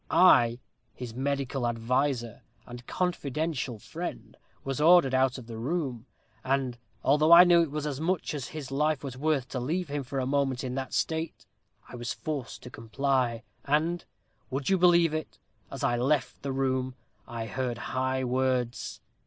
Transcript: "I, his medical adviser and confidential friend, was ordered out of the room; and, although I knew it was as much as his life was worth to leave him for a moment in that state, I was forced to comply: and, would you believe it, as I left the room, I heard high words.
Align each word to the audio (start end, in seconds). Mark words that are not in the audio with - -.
"I, 0.09 0.57
his 0.95 1.13
medical 1.13 1.67
adviser 1.67 2.41
and 2.65 2.87
confidential 2.87 3.77
friend, 3.77 4.35
was 4.63 4.81
ordered 4.81 5.13
out 5.13 5.37
of 5.37 5.45
the 5.45 5.59
room; 5.59 6.07
and, 6.43 6.75
although 7.03 7.31
I 7.31 7.43
knew 7.43 7.61
it 7.61 7.69
was 7.69 7.85
as 7.85 8.01
much 8.01 8.33
as 8.33 8.47
his 8.47 8.71
life 8.71 9.03
was 9.03 9.15
worth 9.15 9.47
to 9.49 9.59
leave 9.59 9.89
him 9.89 10.03
for 10.03 10.17
a 10.17 10.25
moment 10.25 10.63
in 10.63 10.73
that 10.73 10.93
state, 10.95 11.45
I 11.87 11.95
was 11.97 12.13
forced 12.13 12.63
to 12.63 12.71
comply: 12.71 13.43
and, 13.63 14.03
would 14.49 14.69
you 14.71 14.79
believe 14.79 15.13
it, 15.13 15.37
as 15.69 15.83
I 15.83 15.97
left 15.97 16.41
the 16.41 16.51
room, 16.51 16.95
I 17.27 17.45
heard 17.45 17.77
high 17.93 18.23
words. 18.23 19.01